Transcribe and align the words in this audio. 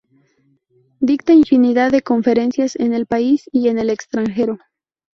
Dicta 0.99 1.31
infinidad 1.33 1.91
de 1.91 2.01
conferencias 2.01 2.75
en 2.75 2.95
el 2.95 3.05
país 3.05 3.47
y 3.51 3.67
en 3.67 3.77
el 3.77 3.91
extranjero. 3.91 4.57